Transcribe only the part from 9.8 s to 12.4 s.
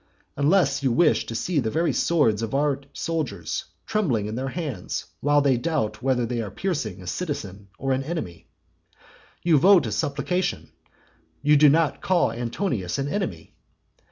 a supplication; you do not call